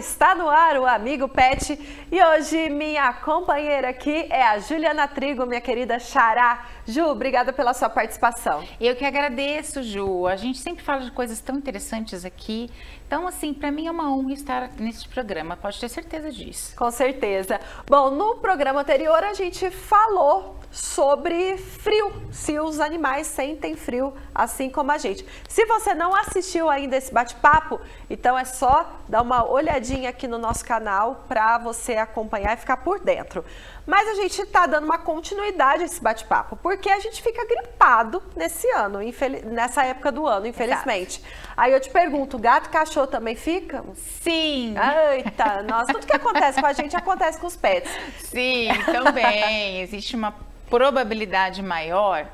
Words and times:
está 0.00 0.34
no 0.34 0.48
ar 0.48 0.78
o 0.78 0.86
Amigo 0.86 1.28
Pet 1.28 1.78
e 2.10 2.24
hoje 2.24 2.70
minha 2.70 3.12
companheira 3.12 3.90
aqui 3.90 4.26
é 4.30 4.42
a 4.42 4.58
Juliana 4.58 5.06
Trigo, 5.06 5.44
minha 5.44 5.60
querida 5.60 5.98
Xará. 5.98 6.66
Ju, 6.86 7.04
obrigada 7.04 7.52
pela 7.52 7.74
sua 7.74 7.90
participação. 7.90 8.64
Eu 8.80 8.96
que 8.96 9.04
agradeço, 9.04 9.82
Ju. 9.82 10.26
A 10.26 10.36
gente 10.36 10.58
sempre 10.58 10.82
fala 10.82 11.02
de 11.02 11.10
coisas 11.10 11.38
tão 11.40 11.56
interessantes 11.56 12.24
aqui. 12.24 12.70
Então, 13.10 13.26
assim, 13.26 13.52
para 13.52 13.72
mim 13.72 13.88
é 13.88 13.90
uma 13.90 14.08
honra 14.14 14.32
estar 14.32 14.70
nesse 14.78 15.08
programa, 15.08 15.56
pode 15.56 15.80
ter 15.80 15.88
certeza 15.88 16.30
disso. 16.30 16.76
Com 16.76 16.92
certeza. 16.92 17.60
Bom, 17.84 18.08
no 18.12 18.36
programa 18.36 18.82
anterior 18.82 19.24
a 19.24 19.34
gente 19.34 19.68
falou 19.68 20.60
sobre 20.70 21.58
frio, 21.58 22.12
se 22.30 22.60
os 22.60 22.78
animais 22.78 23.26
sentem 23.26 23.74
frio 23.74 24.14
assim 24.32 24.70
como 24.70 24.92
a 24.92 24.98
gente. 24.98 25.26
Se 25.48 25.66
você 25.66 25.92
não 25.92 26.14
assistiu 26.14 26.70
ainda 26.70 26.96
esse 26.96 27.12
bate-papo, 27.12 27.80
então 28.08 28.38
é 28.38 28.44
só 28.44 28.88
dar 29.08 29.22
uma 29.22 29.44
olhadinha 29.44 30.10
aqui 30.10 30.28
no 30.28 30.38
nosso 30.38 30.64
canal 30.64 31.24
para 31.26 31.58
você 31.58 31.96
acompanhar 31.96 32.56
e 32.56 32.60
ficar 32.60 32.76
por 32.76 33.00
dentro. 33.00 33.44
Mas 33.90 34.06
a 34.06 34.14
gente 34.14 34.40
está 34.40 34.66
dando 34.66 34.84
uma 34.84 34.98
continuidade 34.98 35.82
a 35.82 35.86
esse 35.86 36.00
bate-papo, 36.00 36.54
porque 36.54 36.88
a 36.88 37.00
gente 37.00 37.20
fica 37.20 37.44
gripado 37.44 38.22
nesse 38.36 38.70
ano, 38.70 39.00
nessa 39.46 39.84
época 39.84 40.12
do 40.12 40.28
ano, 40.28 40.46
infelizmente. 40.46 41.18
Exato. 41.18 41.54
Aí 41.56 41.72
eu 41.72 41.80
te 41.80 41.90
pergunto, 41.90 42.38
gato 42.38 42.66
e 42.66 42.68
cachorro 42.68 43.08
também 43.08 43.34
ficam? 43.34 43.92
Sim. 43.96 44.76
Eita, 45.12 45.64
nossa, 45.64 45.92
tudo 45.92 46.06
que 46.06 46.14
acontece 46.14 46.60
com 46.60 46.66
a 46.68 46.72
gente 46.72 46.94
acontece 46.94 47.40
com 47.40 47.48
os 47.48 47.56
pets. 47.56 47.90
Sim, 48.20 48.68
também. 48.86 49.80
Existe 49.80 50.14
uma 50.14 50.36
probabilidade 50.70 51.60
maior 51.60 52.28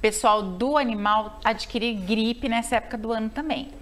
pessoal 0.00 0.40
do 0.40 0.78
animal 0.78 1.40
adquirir 1.42 1.94
gripe 1.96 2.48
nessa 2.48 2.76
época 2.76 2.96
do 2.96 3.10
ano 3.10 3.28
também. 3.28 3.72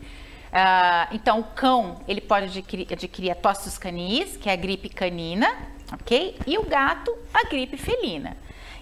Uh, 0.55 1.12
então, 1.12 1.41
o 1.41 1.45
cão 1.45 2.00
ele 2.09 2.23
pode 2.23 2.47
adquirir, 2.47 2.91
adquirir 2.91 3.31
a 3.31 3.34
tosse 3.34 3.65
dos 3.65 3.77
canis, 3.77 4.39
que 4.39 4.48
é 4.48 4.55
a 4.55 4.56
gripe 4.56 4.89
canina, 4.89 5.73
ok? 5.95 6.39
E 6.47 6.59
o 6.59 6.64
gato, 6.64 7.17
a 7.33 7.48
gripe 7.48 7.77
felina. 7.77 8.37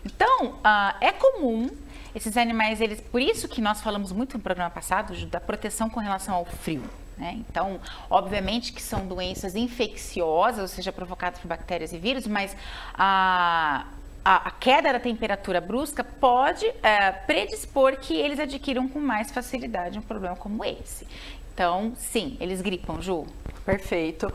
Então, 0.04 0.46
uh, 0.46 0.96
é 1.00 1.12
comum 1.12 1.70
esses 2.14 2.36
animais, 2.36 2.80
eles, 2.80 3.00
por 3.00 3.20
isso 3.20 3.48
que 3.48 3.60
nós 3.60 3.80
falamos 3.80 4.12
muito 4.12 4.36
no 4.36 4.42
programa 4.42 4.70
passado 4.70 5.14
da 5.26 5.40
proteção 5.40 5.88
com 5.88 6.00
relação 6.00 6.34
ao 6.34 6.44
frio. 6.44 6.82
Né? 7.16 7.36
Então, 7.48 7.80
obviamente 8.10 8.72
que 8.72 8.82
são 8.82 9.06
doenças 9.06 9.54
infecciosas, 9.54 10.60
ou 10.60 10.68
seja, 10.68 10.92
provocadas 10.92 11.38
por 11.38 11.48
bactérias 11.48 11.92
e 11.92 11.98
vírus, 11.98 12.26
mas 12.26 12.56
a 12.94 13.86
a, 14.24 14.48
a, 14.48 14.50
queda 14.52 14.92
da 14.92 15.00
temperatura 15.00 15.60
brusca 15.60 16.04
pode 16.04 16.64
é, 16.82 17.10
predispor 17.10 17.96
que 17.96 18.14
eles 18.14 18.38
adquiram 18.38 18.88
com 18.88 19.00
mais 19.00 19.32
facilidade 19.32 19.98
um 19.98 20.02
problema 20.02 20.36
como 20.36 20.64
esse. 20.64 21.06
Então, 21.52 21.92
sim, 21.96 22.36
eles 22.40 22.62
gripam, 22.62 23.00
Ju. 23.00 23.26
Perfeito. 23.64 24.32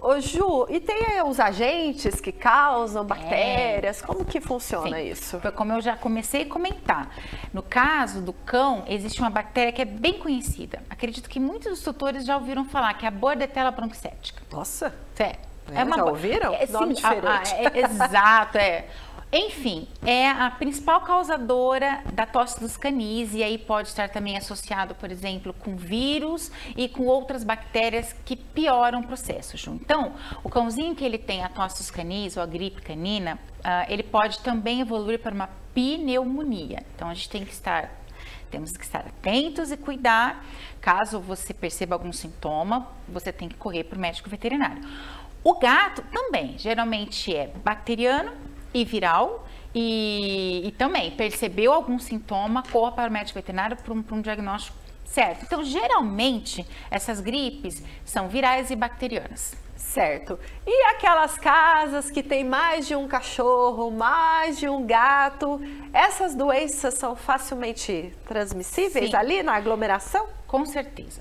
Ô, 0.00 0.18
Ju, 0.20 0.66
e 0.68 0.80
tem 0.80 1.22
os 1.24 1.38
agentes 1.38 2.20
que 2.20 2.32
causam 2.32 3.04
bactérias? 3.04 4.02
É. 4.02 4.06
Como 4.06 4.24
que 4.24 4.40
funciona 4.40 4.96
Sim. 4.96 5.10
isso? 5.10 5.40
Como 5.54 5.72
eu 5.72 5.80
já 5.80 5.96
comecei 5.96 6.42
a 6.42 6.46
comentar, 6.46 7.08
no 7.52 7.62
caso 7.62 8.20
do 8.20 8.32
cão, 8.32 8.84
existe 8.88 9.20
uma 9.20 9.30
bactéria 9.30 9.72
que 9.72 9.82
é 9.82 9.84
bem 9.84 10.14
conhecida. 10.14 10.82
Acredito 10.88 11.28
que 11.28 11.38
muitos 11.38 11.70
dos 11.70 11.82
tutores 11.82 12.24
já 12.24 12.36
ouviram 12.36 12.64
falar, 12.64 12.94
que 12.94 13.04
é 13.04 13.08
a 13.08 13.12
Bordetella 13.12 13.70
bronquicética. 13.70 14.42
Nossa! 14.50 14.94
Sério. 15.14 15.38
É, 15.70 15.80
é 15.80 15.84
uma... 15.84 15.96
Já 15.96 16.04
ouviram? 16.04 16.54
É, 16.54 16.66
sim, 16.66 16.94
a, 17.02 17.10
a, 17.10 17.42
é, 17.56 17.78
exato, 17.80 18.58
é. 18.58 18.86
Enfim, 19.34 19.88
é 20.04 20.28
a 20.28 20.50
principal 20.50 21.00
causadora 21.00 22.02
da 22.12 22.26
tosse 22.26 22.60
dos 22.60 22.76
canis 22.76 23.32
e 23.32 23.42
aí 23.42 23.56
pode 23.56 23.88
estar 23.88 24.10
também 24.10 24.36
associado, 24.36 24.94
por 24.94 25.10
exemplo, 25.10 25.54
com 25.54 25.74
vírus 25.74 26.52
e 26.76 26.86
com 26.86 27.06
outras 27.06 27.42
bactérias 27.42 28.14
que 28.26 28.36
pioram 28.36 29.00
o 29.00 29.06
processo. 29.06 29.56
Ju. 29.56 29.72
Então, 29.72 30.12
o 30.44 30.50
cãozinho 30.50 30.94
que 30.94 31.02
ele 31.02 31.16
tem 31.16 31.42
a 31.42 31.48
tosse 31.48 31.78
dos 31.78 31.90
canis 31.90 32.36
ou 32.36 32.42
a 32.42 32.46
gripe 32.46 32.82
canina, 32.82 33.38
uh, 33.60 33.90
ele 33.90 34.02
pode 34.02 34.38
também 34.40 34.82
evoluir 34.82 35.18
para 35.18 35.34
uma 35.34 35.48
pneumonia. 35.72 36.84
Então, 36.94 37.08
a 37.08 37.14
gente 37.14 37.30
tem 37.30 37.42
que 37.42 37.52
estar 37.52 38.02
temos 38.50 38.72
que 38.72 38.84
estar 38.84 39.00
atentos 39.00 39.72
e 39.72 39.78
cuidar. 39.78 40.44
Caso 40.78 41.18
você 41.18 41.54
perceba 41.54 41.94
algum 41.94 42.12
sintoma, 42.12 42.86
você 43.08 43.32
tem 43.32 43.48
que 43.48 43.54
correr 43.54 43.84
para 43.84 43.96
o 43.96 44.00
médico 44.00 44.28
veterinário. 44.28 44.86
O 45.42 45.58
gato 45.58 46.02
também, 46.12 46.58
geralmente 46.58 47.34
é 47.34 47.46
bacteriano 47.64 48.51
e 48.72 48.84
viral. 48.84 49.46
E, 49.74 50.62
e 50.66 50.72
também 50.72 51.10
percebeu 51.12 51.72
algum 51.72 51.98
sintoma, 51.98 52.62
corra 52.70 52.92
para 52.92 53.08
o 53.08 53.12
médico 53.12 53.38
veterinário 53.38 53.76
para 53.76 53.92
um, 53.92 54.02
para 54.02 54.16
um 54.16 54.20
diagnóstico 54.20 54.82
certo. 55.12 55.44
Então, 55.44 55.62
geralmente, 55.62 56.66
essas 56.90 57.20
gripes 57.20 57.82
são 58.04 58.28
virais 58.28 58.70
e 58.70 58.76
bacterianas. 58.76 59.54
Certo. 59.76 60.38
E 60.66 60.84
aquelas 60.86 61.36
casas 61.36 62.10
que 62.10 62.22
tem 62.22 62.44
mais 62.44 62.86
de 62.86 62.96
um 62.96 63.06
cachorro, 63.06 63.90
mais 63.90 64.58
de 64.58 64.66
um 64.68 64.86
gato, 64.86 65.60
essas 65.92 66.34
doenças 66.34 66.94
são 66.94 67.14
facilmente 67.14 68.14
transmissíveis 68.26 69.10
Sim. 69.10 69.16
ali 69.16 69.42
na 69.42 69.54
aglomeração? 69.54 70.28
Com 70.46 70.64
certeza. 70.64 71.20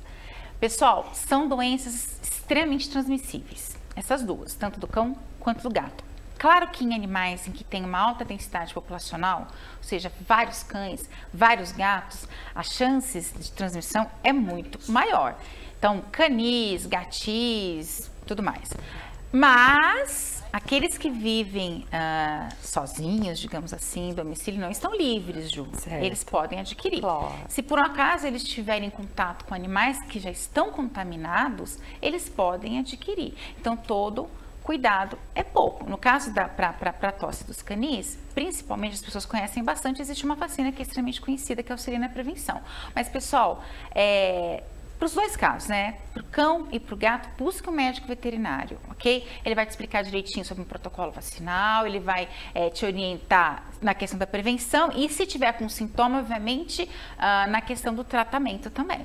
Pessoal, 0.57 1.09
são 1.13 1.49
doenças 1.49 2.17
extremamente 2.23 2.89
transmissíveis. 2.89 3.75
Essas 3.93 4.23
duas, 4.23 4.55
tanto 4.55 4.79
do 4.79 4.87
cão 4.87 5.17
quanto 5.39 5.63
do 5.63 5.69
gato. 5.69 6.10
Claro 6.41 6.69
que 6.69 6.83
em 6.83 6.95
animais 6.95 7.47
em 7.47 7.51
que 7.51 7.63
tem 7.63 7.85
uma 7.85 7.99
alta 7.99 8.25
densidade 8.25 8.73
populacional, 8.73 9.41
ou 9.77 9.83
seja, 9.83 10.11
vários 10.27 10.63
cães, 10.63 11.07
vários 11.31 11.71
gatos, 11.71 12.27
as 12.55 12.71
chances 12.71 13.31
de 13.37 13.51
transmissão 13.51 14.09
é 14.23 14.33
muito 14.33 14.91
maior. 14.91 15.37
Então, 15.77 16.03
canis, 16.11 16.87
gatis, 16.87 18.09
tudo 18.25 18.41
mais. 18.41 18.71
Mas 19.31 20.43
aqueles 20.51 20.97
que 20.97 21.11
vivem 21.11 21.85
uh, 21.85 22.55
sozinhos, 22.59 23.37
digamos 23.37 23.71
assim, 23.71 24.09
em 24.09 24.13
domicílio, 24.15 24.59
não 24.59 24.71
estão 24.71 24.95
livres, 24.95 25.51
Ju. 25.51 25.67
Certo. 25.73 26.03
Eles 26.03 26.23
podem 26.23 26.59
adquirir. 26.59 27.01
Claro. 27.01 27.35
Se 27.49 27.61
por 27.61 27.77
um 27.77 27.83
acaso 27.83 28.25
eles 28.25 28.41
estiverem 28.41 28.87
em 28.87 28.91
contato 28.91 29.45
com 29.45 29.53
animais 29.53 29.99
que 30.07 30.19
já 30.19 30.31
estão 30.31 30.71
contaminados, 30.71 31.77
eles 32.01 32.27
podem 32.27 32.79
adquirir. 32.79 33.35
Então, 33.59 33.77
todo 33.77 34.27
cuidado 34.71 35.19
é 35.35 35.43
pouco. 35.43 35.83
No 35.89 35.97
caso 35.97 36.33
da 36.33 36.47
para 36.47 37.11
tosse 37.11 37.43
dos 37.43 37.61
canis, 37.61 38.17
principalmente 38.33 38.93
as 38.93 39.01
pessoas 39.01 39.25
conhecem 39.25 39.61
bastante, 39.61 40.01
existe 40.01 40.23
uma 40.23 40.35
vacina 40.35 40.71
que 40.71 40.81
é 40.81 40.83
extremamente 40.83 41.19
conhecida 41.19 41.61
que 41.61 41.73
auxilia 41.73 41.99
na 41.99 42.07
prevenção. 42.07 42.61
Mas 42.95 43.09
pessoal, 43.09 43.61
é, 43.93 44.63
para 44.97 45.07
os 45.07 45.13
dois 45.13 45.35
casos, 45.35 45.67
né? 45.67 45.97
Para 46.13 46.21
o 46.21 46.25
cão 46.25 46.69
e 46.71 46.79
para 46.79 46.95
o 46.95 46.97
gato, 46.97 47.27
busque 47.37 47.67
um 47.67 47.73
médico 47.73 48.07
veterinário, 48.07 48.77
ok? 48.89 49.27
Ele 49.43 49.55
vai 49.55 49.65
te 49.65 49.71
explicar 49.71 50.03
direitinho 50.03 50.45
sobre 50.45 50.63
o 50.63 50.65
protocolo 50.65 51.11
vacinal, 51.11 51.85
ele 51.85 51.99
vai 51.99 52.29
é, 52.55 52.69
te 52.69 52.85
orientar 52.85 53.65
na 53.81 53.93
questão 53.93 54.17
da 54.17 54.25
prevenção 54.25 54.89
e, 54.95 55.09
se 55.09 55.25
tiver 55.25 55.51
com 55.51 55.67
sintoma, 55.67 56.19
obviamente, 56.19 56.83
uh, 56.83 57.49
na 57.51 57.59
questão 57.59 57.93
do 57.93 58.05
tratamento 58.05 58.69
também. 58.69 59.01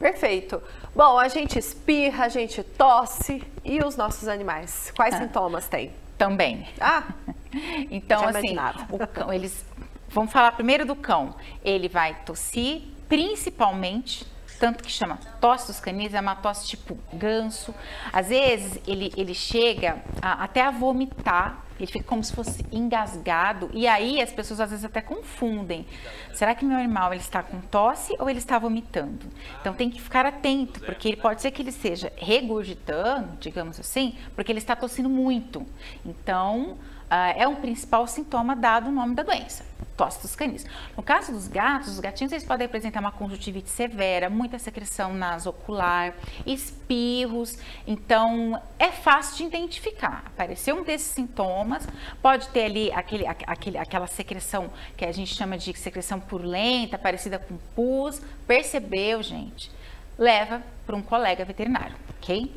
Perfeito. 0.00 0.62
Bom, 0.96 1.18
a 1.18 1.28
gente 1.28 1.58
espirra, 1.58 2.24
a 2.24 2.28
gente 2.28 2.62
tosse 2.62 3.42
e 3.62 3.78
os 3.84 3.96
nossos 3.96 4.26
animais? 4.28 4.90
Quais 4.96 5.14
ah, 5.14 5.18
sintomas 5.18 5.68
têm? 5.68 5.92
Também. 6.16 6.66
Ah, 6.80 7.04
então 7.90 8.26
assim, 8.26 8.56
o 8.88 9.06
cão, 9.06 9.30
eles 9.30 9.64
vamos 10.08 10.32
falar 10.32 10.52
primeiro 10.52 10.86
do 10.86 10.96
cão. 10.96 11.36
Ele 11.62 11.86
vai 11.86 12.14
tossir, 12.24 12.82
principalmente 13.08 14.26
tanto 14.58 14.84
que 14.84 14.90
chama 14.90 15.18
tosse 15.40 15.68
dos 15.68 15.80
canis, 15.80 16.12
é 16.12 16.20
uma 16.20 16.36
tosse 16.36 16.68
tipo 16.68 16.98
ganso. 17.12 17.74
Às 18.12 18.28
vezes 18.28 18.78
ele, 18.86 19.10
ele 19.16 19.34
chega 19.34 20.02
a, 20.20 20.44
até 20.44 20.60
a 20.60 20.70
vomitar, 20.70 21.64
ele 21.82 21.90
fica 21.90 22.04
como 22.04 22.22
se 22.22 22.32
fosse 22.32 22.64
engasgado, 22.72 23.70
e 23.72 23.86
aí 23.86 24.20
as 24.20 24.32
pessoas 24.32 24.60
às 24.60 24.70
vezes 24.70 24.84
até 24.84 25.00
confundem. 25.00 25.86
Será 26.32 26.54
que 26.54 26.64
meu 26.64 26.76
animal 26.76 27.12
ele 27.12 27.20
está 27.20 27.42
com 27.42 27.60
tosse 27.60 28.14
ou 28.18 28.28
ele 28.28 28.38
está 28.38 28.58
vomitando? 28.58 29.26
Então 29.60 29.74
tem 29.74 29.90
que 29.90 30.00
ficar 30.00 30.26
atento, 30.26 30.80
porque 30.80 31.08
ele 31.08 31.16
pode 31.16 31.42
ser 31.42 31.50
que 31.50 31.62
ele 31.62 31.72
seja 31.72 32.12
regurgitando, 32.16 33.36
digamos 33.40 33.78
assim, 33.80 34.14
porque 34.34 34.52
ele 34.52 34.58
está 34.58 34.76
tossindo 34.76 35.08
muito. 35.08 35.66
Então 36.04 36.78
é 37.10 37.46
um 37.48 37.56
principal 37.56 38.06
sintoma 38.06 38.54
dado 38.54 38.88
o 38.88 38.92
nome 38.92 39.14
da 39.14 39.24
doença, 39.24 39.64
tosse 39.96 40.22
dos 40.22 40.36
canis. 40.36 40.64
No 40.96 41.02
caso 41.02 41.32
dos 41.32 41.48
gatos, 41.48 41.88
os 41.88 42.00
gatinhos 42.00 42.32
eles 42.32 42.44
podem 42.44 42.66
apresentar 42.66 43.00
uma 43.00 43.10
conjuntivite 43.10 43.68
severa, 43.68 44.30
muita 44.30 44.58
secreção 44.58 45.12
nasocular, 45.12 46.14
espirros, 46.46 47.58
então 47.86 48.62
é 48.78 48.88
fácil 48.88 49.38
de 49.38 49.44
identificar. 49.44 50.22
Apareceu 50.26 50.76
um 50.76 50.84
desses 50.84 51.08
sintomas, 51.08 51.86
pode 52.22 52.48
ter 52.48 52.64
ali 52.64 52.92
aquele, 52.92 53.26
aquele, 53.26 53.76
aquela 53.76 54.06
secreção 54.06 54.70
que 54.96 55.04
a 55.04 55.12
gente 55.12 55.34
chama 55.34 55.58
de 55.58 55.76
secreção 55.76 56.20
purulenta, 56.20 56.96
parecida 56.96 57.38
com 57.38 57.56
pus, 57.74 58.22
percebeu, 58.46 59.20
gente? 59.22 59.70
Leva 60.16 60.62
para 60.86 60.94
um 60.94 61.02
colega 61.02 61.44
veterinário, 61.44 61.96
ok? 62.18 62.54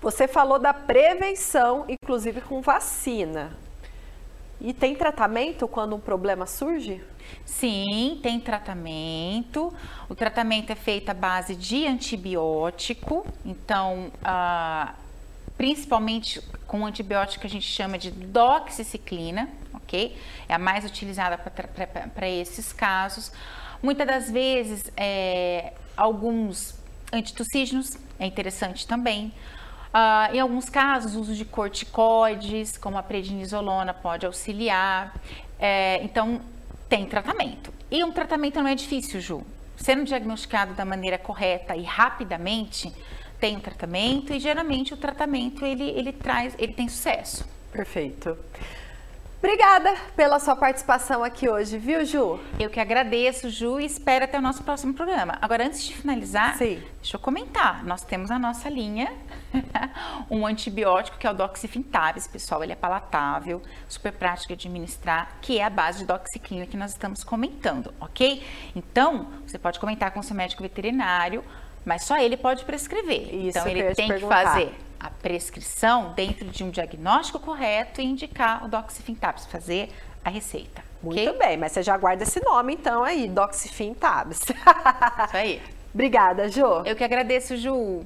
Você 0.00 0.28
falou 0.28 0.58
da 0.58 0.74
prevenção, 0.74 1.84
inclusive 1.88 2.40
com 2.40 2.60
vacina. 2.60 3.65
E 4.60 4.72
tem 4.72 4.94
tratamento 4.94 5.68
quando 5.68 5.94
um 5.94 6.00
problema 6.00 6.46
surge? 6.46 7.02
Sim, 7.44 8.18
tem 8.22 8.40
tratamento. 8.40 9.72
O 10.08 10.14
tratamento 10.14 10.70
é 10.70 10.74
feito 10.74 11.10
à 11.10 11.14
base 11.14 11.54
de 11.54 11.86
antibiótico. 11.86 13.26
Então, 13.44 14.10
principalmente 15.56 16.40
com 16.66 16.86
antibiótico 16.86 17.42
que 17.42 17.46
a 17.46 17.50
gente 17.50 17.66
chama 17.66 17.98
de 17.98 18.10
doxiciclina, 18.10 19.48
ok? 19.74 20.16
É 20.48 20.54
a 20.54 20.58
mais 20.58 20.84
utilizada 20.84 21.38
para 21.38 22.28
esses 22.28 22.72
casos. 22.72 23.32
Muitas 23.82 24.06
das 24.06 24.30
vezes, 24.30 24.90
é, 24.96 25.72
alguns 25.96 26.74
antitussígenos 27.12 27.96
é 28.18 28.26
interessante 28.26 28.86
também. 28.86 29.32
Uh, 29.96 30.34
em 30.34 30.40
alguns 30.40 30.68
casos, 30.68 31.16
o 31.16 31.20
uso 31.20 31.34
de 31.34 31.46
corticoides, 31.46 32.76
como 32.76 32.98
a 32.98 33.02
prednisolona, 33.02 33.94
pode 33.94 34.26
auxiliar. 34.26 35.14
É, 35.58 36.02
então, 36.02 36.38
tem 36.86 37.06
tratamento. 37.06 37.72
E 37.90 38.04
um 38.04 38.12
tratamento 38.12 38.60
não 38.60 38.68
é 38.68 38.74
difícil, 38.74 39.22
Ju. 39.22 39.42
Sendo 39.74 40.04
diagnosticado 40.04 40.74
da 40.74 40.84
maneira 40.84 41.16
correta 41.16 41.74
e 41.74 41.82
rapidamente, 41.82 42.92
tem 43.40 43.56
um 43.56 43.60
tratamento 43.60 44.34
e 44.34 44.38
geralmente 44.38 44.92
o 44.92 44.98
tratamento 44.98 45.64
ele, 45.64 45.88
ele 45.88 46.12
traz, 46.12 46.54
ele 46.58 46.74
tem 46.74 46.88
sucesso. 46.88 47.48
Perfeito. 47.72 48.36
Obrigada 49.46 49.94
pela 50.16 50.40
sua 50.40 50.56
participação 50.56 51.22
aqui 51.22 51.48
hoje, 51.48 51.78
viu, 51.78 52.04
Ju? 52.04 52.40
Eu 52.58 52.68
que 52.68 52.80
agradeço, 52.80 53.48
Ju, 53.48 53.78
e 53.78 53.84
espero 53.86 54.24
até 54.24 54.36
o 54.40 54.42
nosso 54.42 54.64
próximo 54.64 54.92
programa. 54.92 55.38
Agora, 55.40 55.64
antes 55.64 55.84
de 55.84 55.94
finalizar, 55.94 56.56
Sim. 56.56 56.82
deixa 56.96 57.16
eu 57.16 57.20
comentar. 57.20 57.84
Nós 57.84 58.02
temos 58.02 58.32
a 58.32 58.40
nossa 58.40 58.68
linha, 58.68 59.08
um 60.28 60.44
antibiótico 60.44 61.16
que 61.16 61.28
é 61.28 61.30
o 61.30 61.32
doxifintabis, 61.32 62.26
pessoal. 62.26 62.64
Ele 62.64 62.72
é 62.72 62.74
palatável, 62.74 63.62
super 63.88 64.10
prático 64.10 64.48
de 64.48 64.66
administrar, 64.66 65.36
que 65.40 65.60
é 65.60 65.64
a 65.64 65.70
base 65.70 66.00
de 66.00 66.06
doxiclina 66.06 66.66
que 66.66 66.76
nós 66.76 66.90
estamos 66.90 67.22
comentando, 67.22 67.94
ok? 68.00 68.44
Então, 68.74 69.28
você 69.46 69.60
pode 69.60 69.78
comentar 69.78 70.10
com 70.10 70.18
o 70.18 70.24
seu 70.24 70.34
médico 70.34 70.60
veterinário, 70.60 71.44
mas 71.84 72.02
só 72.02 72.18
ele 72.18 72.36
pode 72.36 72.64
prescrever. 72.64 73.32
Isso, 73.32 73.58
então, 73.58 73.68
ele 73.68 73.94
tem 73.94 74.08
que 74.12 74.26
fazer 74.26 74.74
a 75.06 75.10
prescrição 75.10 76.12
dentro 76.14 76.46
de 76.46 76.64
um 76.64 76.70
diagnóstico 76.70 77.38
correto 77.38 78.00
e 78.00 78.04
indicar 78.04 78.64
o 78.64 78.68
doxifintabs, 78.68 79.46
fazer 79.46 79.88
a 80.24 80.30
receita. 80.30 80.82
Muito 81.02 81.30
okay? 81.30 81.38
bem, 81.38 81.56
mas 81.56 81.72
você 81.72 81.82
já 81.82 81.96
guarda 81.96 82.24
esse 82.24 82.42
nome 82.42 82.74
então 82.74 83.04
aí, 83.04 83.28
doxifintabs. 83.28 84.40
Isso 84.40 84.52
aí. 85.36 85.62
Obrigada, 85.94 86.48
Ju. 86.48 86.82
Eu 86.84 86.96
que 86.96 87.04
agradeço, 87.04 87.56
Ju. 87.56 88.04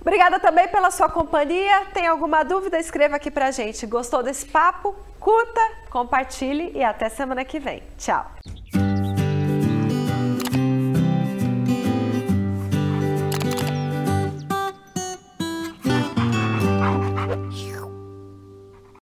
Obrigada 0.00 0.38
também 0.38 0.68
pela 0.68 0.90
sua 0.90 1.08
companhia. 1.08 1.86
Tem 1.92 2.06
alguma 2.06 2.42
dúvida? 2.42 2.78
Escreva 2.78 3.16
aqui 3.16 3.30
pra 3.30 3.50
gente. 3.50 3.86
Gostou 3.86 4.22
desse 4.22 4.46
papo? 4.46 4.94
Curta, 5.18 5.60
compartilhe 5.90 6.72
e 6.74 6.84
até 6.84 7.08
semana 7.08 7.44
que 7.44 7.58
vem. 7.58 7.82
Tchau. 7.98 8.30